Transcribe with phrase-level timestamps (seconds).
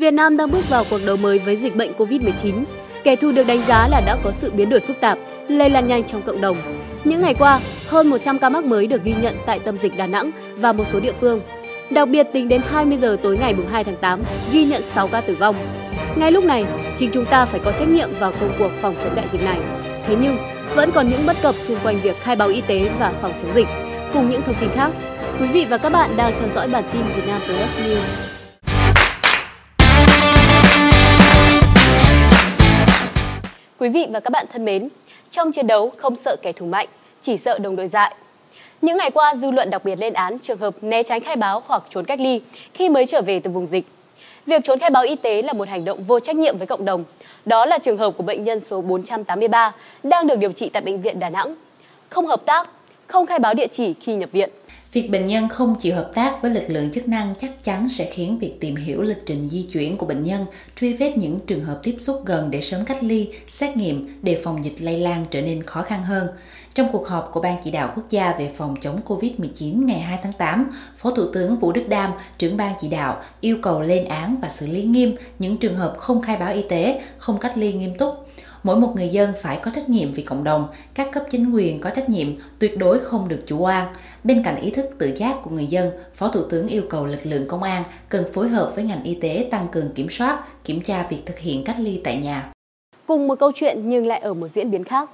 [0.00, 2.64] Việt Nam đang bước vào cuộc đấu mới với dịch bệnh COVID-19.
[3.04, 5.18] Kẻ thù được đánh giá là đã có sự biến đổi phức tạp,
[5.48, 6.56] lây lan nhanh trong cộng đồng.
[7.04, 10.06] Những ngày qua, hơn 100 ca mắc mới được ghi nhận tại tâm dịch Đà
[10.06, 11.40] Nẵng và một số địa phương.
[11.90, 15.20] Đặc biệt tính đến 20 giờ tối ngày 2 tháng 8, ghi nhận 6 ca
[15.20, 15.56] tử vong.
[16.16, 16.64] Ngay lúc này,
[16.98, 19.58] chính chúng ta phải có trách nhiệm vào công cuộc phòng chống đại dịch này.
[20.06, 20.36] Thế nhưng,
[20.74, 23.54] vẫn còn những bất cập xung quanh việc khai báo y tế và phòng chống
[23.54, 23.66] dịch.
[24.12, 24.90] Cùng những thông tin khác,
[25.40, 28.29] quý vị và các bạn đang theo dõi bản tin Việt Nam Plus News.
[33.80, 34.88] Quý vị và các bạn thân mến,
[35.30, 36.88] trong chiến đấu không sợ kẻ thù mạnh,
[37.22, 38.14] chỉ sợ đồng đội dại.
[38.82, 41.62] Những ngày qua, dư luận đặc biệt lên án trường hợp né tránh khai báo
[41.66, 42.42] hoặc trốn cách ly
[42.74, 43.86] khi mới trở về từ vùng dịch.
[44.46, 46.84] Việc trốn khai báo y tế là một hành động vô trách nhiệm với cộng
[46.84, 47.04] đồng.
[47.46, 49.72] Đó là trường hợp của bệnh nhân số 483
[50.02, 51.54] đang được điều trị tại bệnh viện Đà Nẵng.
[52.08, 52.68] Không hợp tác,
[53.06, 54.50] không khai báo địa chỉ khi nhập viện.
[54.92, 58.10] Việc bệnh nhân không chịu hợp tác với lực lượng chức năng chắc chắn sẽ
[58.12, 61.64] khiến việc tìm hiểu lịch trình di chuyển của bệnh nhân, truy vết những trường
[61.64, 65.24] hợp tiếp xúc gần để sớm cách ly, xét nghiệm để phòng dịch lây lan
[65.30, 66.28] trở nên khó khăn hơn.
[66.74, 70.18] Trong cuộc họp của Ban chỉ đạo quốc gia về phòng chống COVID-19 ngày 2
[70.22, 74.04] tháng 8, Phó Thủ tướng Vũ Đức Đam, trưởng ban chỉ đạo, yêu cầu lên
[74.04, 77.58] án và xử lý nghiêm những trường hợp không khai báo y tế, không cách
[77.58, 78.19] ly nghiêm túc,
[78.62, 81.80] mỗi một người dân phải có trách nhiệm vì cộng đồng, các cấp chính quyền
[81.80, 82.26] có trách nhiệm,
[82.58, 83.86] tuyệt đối không được chủ quan.
[84.24, 87.20] Bên cạnh ý thức tự giác của người dân, Phó Thủ tướng yêu cầu lực
[87.26, 90.80] lượng công an cần phối hợp với ngành y tế tăng cường kiểm soát, kiểm
[90.80, 92.52] tra việc thực hiện cách ly tại nhà.
[93.06, 95.10] Cùng một câu chuyện nhưng lại ở một diễn biến khác.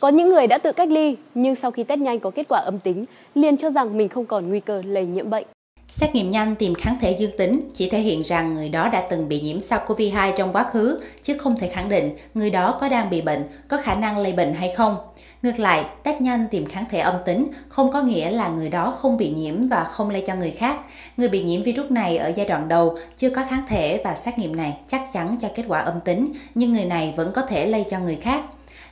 [0.00, 2.60] Có những người đã tự cách ly nhưng sau khi test nhanh có kết quả
[2.60, 5.46] âm tính, liền cho rằng mình không còn nguy cơ lây nhiễm bệnh.
[5.88, 9.00] Xét nghiệm nhanh tìm kháng thể dương tính chỉ thể hiện rằng người đó đã
[9.10, 12.88] từng bị nhiễm SARS-CoV-2 trong quá khứ, chứ không thể khẳng định người đó có
[12.88, 14.96] đang bị bệnh, có khả năng lây bệnh hay không.
[15.42, 18.90] Ngược lại, test nhanh tìm kháng thể âm tính không có nghĩa là người đó
[18.90, 20.80] không bị nhiễm và không lây cho người khác.
[21.16, 24.38] Người bị nhiễm virus này ở giai đoạn đầu chưa có kháng thể và xét
[24.38, 27.66] nghiệm này chắc chắn cho kết quả âm tính, nhưng người này vẫn có thể
[27.66, 28.44] lây cho người khác.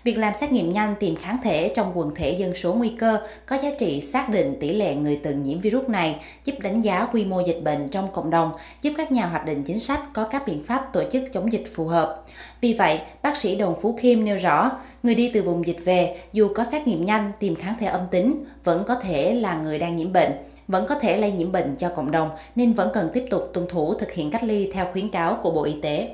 [0.05, 3.19] Việc làm xét nghiệm nhanh tìm kháng thể trong quần thể dân số nguy cơ
[3.47, 7.07] có giá trị xác định tỷ lệ người từng nhiễm virus này, giúp đánh giá
[7.13, 8.51] quy mô dịch bệnh trong cộng đồng,
[8.83, 11.65] giúp các nhà hoạch định chính sách có các biện pháp tổ chức chống dịch
[11.75, 12.25] phù hợp.
[12.61, 14.71] Vì vậy, bác sĩ Đồng Phú Kim nêu rõ,
[15.03, 18.01] người đi từ vùng dịch về dù có xét nghiệm nhanh tìm kháng thể âm
[18.11, 20.31] tính vẫn có thể là người đang nhiễm bệnh
[20.69, 23.67] vẫn có thể lây nhiễm bệnh cho cộng đồng nên vẫn cần tiếp tục tuân
[23.69, 26.09] thủ thực hiện cách ly theo khuyến cáo của Bộ Y tế.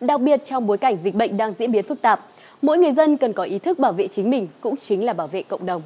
[0.00, 2.26] Đặc biệt trong bối cảnh dịch bệnh đang diễn biến phức tạp,
[2.64, 5.26] mỗi người dân cần có ý thức bảo vệ chính mình cũng chính là bảo
[5.26, 5.82] vệ cộng đồng.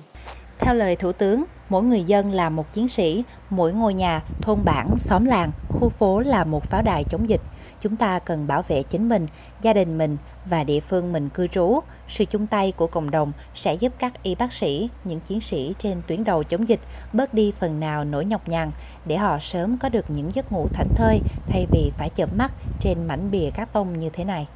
[0.58, 4.58] Theo lời Thủ tướng, mỗi người dân là một chiến sĩ, mỗi ngôi nhà, thôn
[4.64, 7.40] bản, xóm làng, khu phố là một pháo đài chống dịch.
[7.80, 9.26] Chúng ta cần bảo vệ chính mình,
[9.62, 11.80] gia đình mình và địa phương mình cư trú.
[12.08, 15.74] Sự chung tay của cộng đồng sẽ giúp các y bác sĩ, những chiến sĩ
[15.78, 16.80] trên tuyến đầu chống dịch
[17.12, 18.70] bớt đi phần nào nỗi nhọc nhằn
[19.06, 22.52] để họ sớm có được những giấc ngủ thảnh thơi thay vì phải chợp mắt
[22.80, 24.46] trên mảnh bìa cát tông như thế này.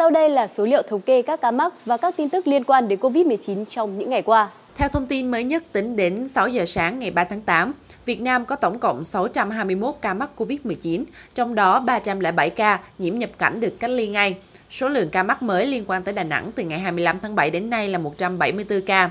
[0.00, 2.64] Sau đây là số liệu thống kê các ca mắc và các tin tức liên
[2.64, 4.50] quan đến COVID-19 trong những ngày qua.
[4.76, 7.72] Theo thông tin mới nhất tính đến 6 giờ sáng ngày 3 tháng 8,
[8.06, 13.30] Việt Nam có tổng cộng 621 ca mắc COVID-19, trong đó 307 ca nhiễm nhập
[13.38, 14.36] cảnh được cách ly ngay.
[14.68, 17.50] Số lượng ca mắc mới liên quan tới Đà Nẵng từ ngày 25 tháng 7
[17.50, 19.10] đến nay là 174 ca.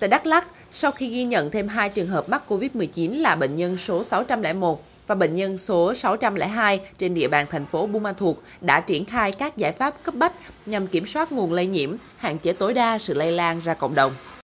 [0.00, 3.56] Tại Đắk Lắk, sau khi ghi nhận thêm hai trường hợp mắc COVID-19 là bệnh
[3.56, 8.12] nhân số 601 và bệnh nhân số 602 trên địa bàn thành phố Buôn Ma
[8.12, 10.32] Thuột đã triển khai các giải pháp cấp bách
[10.66, 13.94] nhằm kiểm soát nguồn lây nhiễm, hạn chế tối đa sự lây lan ra cộng
[13.94, 14.12] đồng.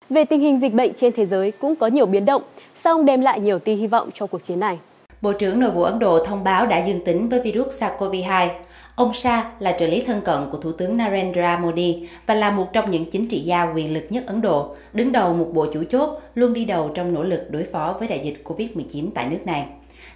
[0.10, 2.42] Về tình hình dịch bệnh trên thế giới cũng có nhiều biến động,
[2.84, 4.78] song đem lại nhiều tia hy vọng cho cuộc chiến này.
[5.22, 8.48] Bộ trưởng Nội vụ Ấn Độ thông báo đã dương tính với virus SARS-CoV-2.
[8.96, 12.68] Ông Shah là trợ lý thân cận của Thủ tướng Narendra Modi và là một
[12.74, 15.84] trong những chính trị gia quyền lực nhất Ấn Độ, đứng đầu một bộ chủ
[15.90, 19.46] chốt luôn đi đầu trong nỗ lực đối phó với đại dịch COVID-19 tại nước
[19.46, 19.66] này.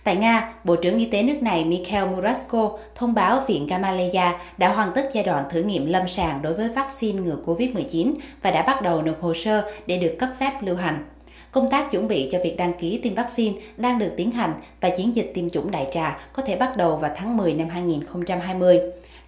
[0.04, 4.74] Tại Nga, Bộ trưởng Y tế nước này Mikhail Murasko thông báo Viện Gamaleya đã
[4.74, 8.62] hoàn tất giai đoạn thử nghiệm lâm sàng đối với vaccine ngừa COVID-19 và đã
[8.62, 11.06] bắt đầu nộp hồ sơ để được cấp phép lưu hành.
[11.52, 14.90] Công tác chuẩn bị cho việc đăng ký tiêm vaccine đang được tiến hành và
[14.90, 18.80] chiến dịch tiêm chủng đại trà có thể bắt đầu vào tháng 10 năm 2020.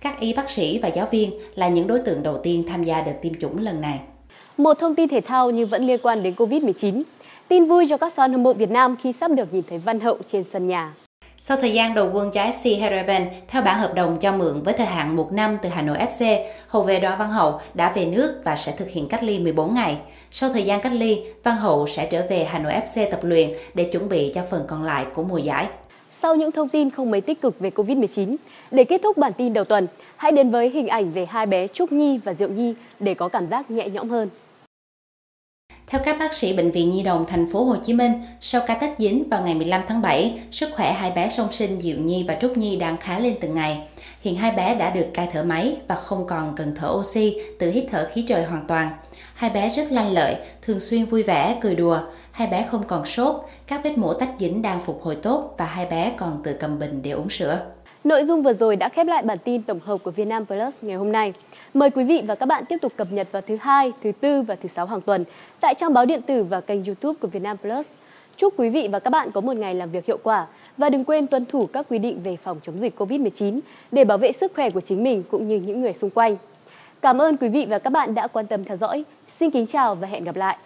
[0.01, 3.01] Các y bác sĩ và giáo viên là những đối tượng đầu tiên tham gia
[3.01, 3.99] đợt tiêm chủng lần này.
[4.57, 7.03] Một thông tin thể thao nhưng vẫn liên quan đến COVID-19.
[7.53, 9.99] Tin vui cho các fan hâm mộ Việt Nam khi sắp được nhìn thấy Văn
[9.99, 10.93] Hậu trên sân nhà.
[11.37, 14.73] Sau thời gian đầu quân cho SC Hereban theo bản hợp đồng cho mượn với
[14.73, 18.05] thời hạn một năm từ Hà Nội FC, hậu vệ Đoàn Văn Hậu đã về
[18.05, 19.97] nước và sẽ thực hiện cách ly 14 ngày.
[20.31, 23.49] Sau thời gian cách ly, Văn Hậu sẽ trở về Hà Nội FC tập luyện
[23.73, 25.67] để chuẩn bị cho phần còn lại của mùa giải.
[26.21, 28.35] Sau những thông tin không mấy tích cực về Covid-19,
[28.71, 31.67] để kết thúc bản tin đầu tuần, hãy đến với hình ảnh về hai bé
[31.67, 34.29] Trúc Nhi và Diệu Nhi để có cảm giác nhẹ nhõm hơn.
[35.93, 38.11] Theo các bác sĩ bệnh viện Nhi đồng thành phố Hồ Chí Minh,
[38.41, 41.81] sau ca tách dính vào ngày 15 tháng 7, sức khỏe hai bé song sinh
[41.81, 43.87] Diệu Nhi và Trúc Nhi đang khá lên từng ngày.
[44.21, 47.71] Hiện hai bé đã được cai thở máy và không còn cần thở oxy, tự
[47.71, 48.89] hít thở khí trời hoàn toàn.
[49.33, 51.99] Hai bé rất lanh lợi, thường xuyên vui vẻ, cười đùa.
[52.31, 53.35] Hai bé không còn sốt,
[53.67, 56.79] các vết mổ tách dính đang phục hồi tốt và hai bé còn tự cầm
[56.79, 57.59] bình để uống sữa.
[58.03, 60.95] Nội dung vừa rồi đã khép lại bản tin tổng hợp của Vietnam Plus ngày
[60.95, 61.33] hôm nay.
[61.73, 64.41] Mời quý vị và các bạn tiếp tục cập nhật vào thứ hai, thứ tư
[64.41, 65.23] và thứ sáu hàng tuần
[65.59, 67.85] tại trang báo điện tử và kênh YouTube của Vietnam Plus.
[68.37, 70.47] Chúc quý vị và các bạn có một ngày làm việc hiệu quả
[70.77, 73.59] và đừng quên tuân thủ các quy định về phòng chống dịch COVID-19
[73.91, 76.37] để bảo vệ sức khỏe của chính mình cũng như những người xung quanh.
[77.01, 79.03] Cảm ơn quý vị và các bạn đã quan tâm theo dõi.
[79.39, 80.57] Xin kính chào và hẹn gặp lại.